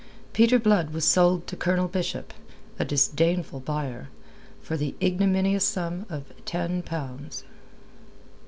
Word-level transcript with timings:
Peter 0.33 0.57
Blood 0.57 0.93
was 0.95 1.05
sold 1.05 1.45
to 1.45 1.55
Colonel 1.55 1.87
Bishop 1.87 2.33
a 2.79 2.83
disdainful 2.85 3.59
buyer 3.59 4.09
for 4.59 4.75
the 4.75 4.95
ignominious 4.99 5.63
sum 5.65 6.07
of 6.09 6.33
ten 6.43 6.81
pounds. 6.81 7.43